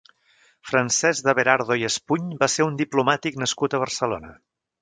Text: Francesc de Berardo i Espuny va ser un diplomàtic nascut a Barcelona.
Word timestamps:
Francesc 0.69 1.27
de 1.27 1.35
Berardo 1.41 1.77
i 1.83 1.87
Espuny 1.91 2.33
va 2.41 2.49
ser 2.55 2.67
un 2.71 2.83
diplomàtic 2.83 3.41
nascut 3.47 3.77
a 3.81 3.87
Barcelona. 3.89 4.37